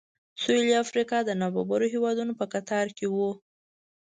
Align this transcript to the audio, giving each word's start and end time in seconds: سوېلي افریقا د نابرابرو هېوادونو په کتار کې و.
سوېلي 0.41 0.73
افریقا 0.83 1.17
د 1.25 1.31
نابرابرو 1.41 1.87
هېوادونو 1.93 2.33
په 2.39 2.45
کتار 2.53 2.87
کې 2.97 3.05
و. 3.09 3.15